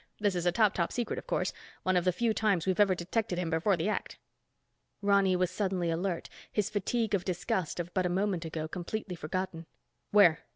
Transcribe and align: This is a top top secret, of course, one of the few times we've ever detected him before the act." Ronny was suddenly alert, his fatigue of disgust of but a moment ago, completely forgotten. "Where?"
This 0.19 0.33
is 0.33 0.47
a 0.47 0.51
top 0.51 0.73
top 0.73 0.91
secret, 0.91 1.19
of 1.19 1.27
course, 1.27 1.53
one 1.83 1.95
of 1.95 2.05
the 2.05 2.11
few 2.11 2.33
times 2.33 2.65
we've 2.65 2.79
ever 2.79 2.95
detected 2.95 3.37
him 3.37 3.51
before 3.51 3.77
the 3.77 3.87
act." 3.87 4.17
Ronny 5.03 5.35
was 5.35 5.51
suddenly 5.51 5.91
alert, 5.91 6.27
his 6.51 6.71
fatigue 6.71 7.13
of 7.13 7.23
disgust 7.23 7.79
of 7.79 7.93
but 7.93 8.07
a 8.07 8.09
moment 8.09 8.43
ago, 8.43 8.67
completely 8.67 9.15
forgotten. 9.15 9.67
"Where?" 10.09 10.39